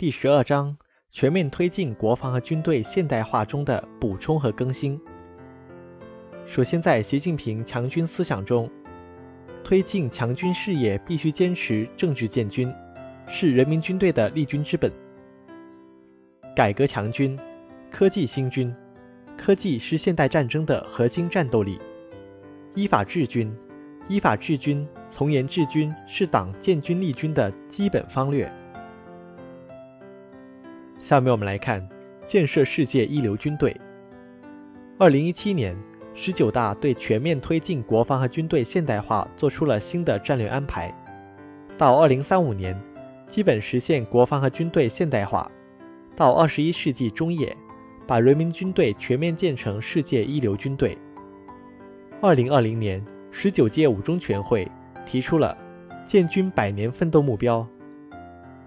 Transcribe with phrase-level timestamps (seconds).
[0.00, 0.74] 第十二章
[1.10, 4.98] 全面推进国防和军队现代化中的补充和更新。
[6.46, 8.70] 首先，在习近平强军思想中，
[9.62, 12.72] 推进强军事业必须坚持政治建军，
[13.28, 14.90] 是人民军队的立军之本。
[16.56, 17.38] 改革强军，
[17.90, 18.74] 科技兴军，
[19.36, 21.78] 科技是现代战争的核心战斗力。
[22.74, 23.54] 依法治军，
[24.08, 28.50] 依法治军，从严治军是党建军立军的基本方略。
[31.10, 31.84] 下面我们来看
[32.28, 33.76] 建设世界一流军队。
[34.96, 35.76] 二零一七年。
[36.12, 40.92] 十九大对全面推进国防和军队现代化作出了新的战略安排，
[41.78, 42.78] 到二零三五年，
[43.28, 45.48] 基本实现国防和军队现代化；
[46.14, 47.56] 到二十一世纪中叶，
[48.06, 50.98] 把人民军队全面建成世界一流军队。
[52.20, 54.70] 二零二零年，十九届五中全会
[55.06, 55.56] 提出了
[56.06, 57.66] 建军百年奋斗目标，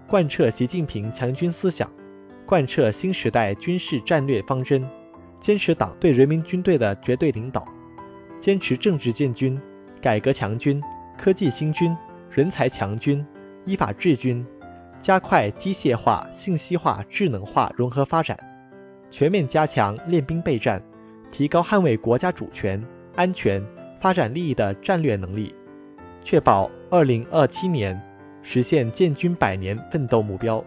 [0.06, 1.90] 贯彻习近平强军思想，
[2.46, 4.84] 贯彻新时代军事战略方针。
[5.40, 7.68] 坚持党对人民军队的绝对领导，
[8.40, 9.60] 坚持政治建军、
[10.00, 10.82] 改革强军、
[11.18, 11.94] 科技兴军、
[12.30, 13.22] 人才强军、
[13.66, 14.42] 依法治军，
[15.02, 18.38] 加快机械化、信息化、智能化融合发展，
[19.10, 20.82] 全面加强练兵备战，
[21.30, 22.82] 提高捍卫国家主权、
[23.14, 23.62] 安全、
[24.00, 25.54] 发展利益的战略能力，
[26.22, 28.00] 确保二零二七年
[28.42, 30.64] 实现建军百年奋斗目标。